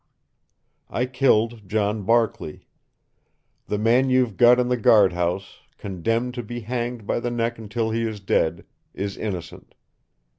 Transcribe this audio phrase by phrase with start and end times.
[0.89, 2.65] I killed John Barkley.
[3.67, 7.59] The man you've got in the guard house, condemned to be hanged by the neck
[7.59, 9.75] until he is dead, is innocent.